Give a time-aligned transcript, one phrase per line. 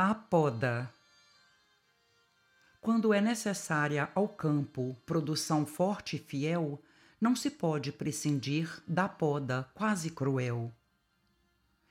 [0.00, 0.88] A poda.
[2.80, 6.80] Quando é necessária ao campo produção forte e fiel,
[7.20, 10.72] não se pode prescindir da poda quase cruel.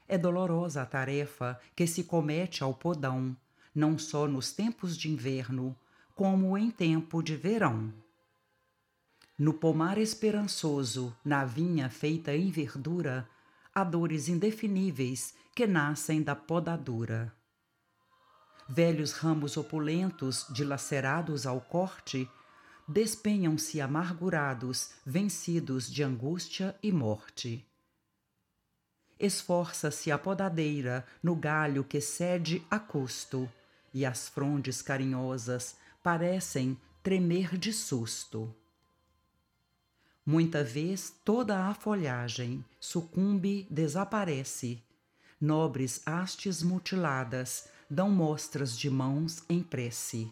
[0.07, 3.35] É dolorosa a tarefa que se comete ao podão,
[3.75, 5.77] não só nos tempos de inverno,
[6.15, 7.93] como em tempo de verão.
[9.37, 13.29] No pomar esperançoso, na vinha feita em verdura,
[13.75, 17.36] há dores indefiníveis que nascem da podadura.
[18.69, 22.29] Velhos ramos opulentos, dilacerados ao corte,
[22.87, 27.65] despenham-se amargurados, vencidos de angústia e morte.
[29.19, 33.49] Esforça-se a podadeira no galho que cede a custo,
[33.93, 38.53] e as frondes carinhosas parecem tremer de susto.
[40.25, 44.83] Muita vez toda a folhagem sucumbe, desaparece.
[45.39, 50.31] Nobres hastes mutiladas dão mostras de mãos em prece.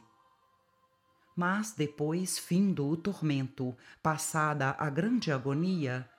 [1.36, 6.10] Mas depois, findo o tormento, passada a grande agonia,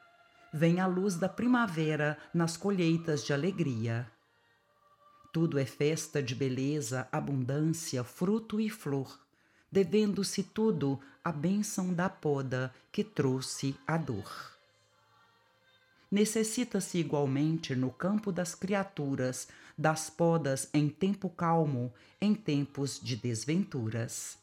[0.52, 4.10] vem a luz da primavera nas colheitas de alegria.
[5.32, 9.18] Tudo é festa de beleza, abundância, fruto e flor,
[9.70, 14.55] devendo-se tudo à bênção da poda que trouxe a dor.
[16.10, 24.38] Necessita-se igualmente no campo das criaturas das podas em tempo calmo, em tempos de desventuras.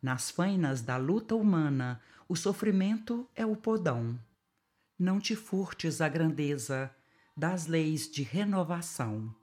[0.00, 4.18] Nas fainas da luta humana, o sofrimento é o podão.
[4.98, 6.90] Não te furtes a grandeza
[7.36, 9.34] das leis de renovação.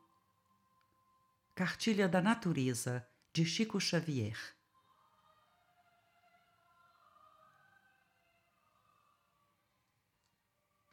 [1.53, 4.56] Cartilha da Natureza, de Chico Xavier.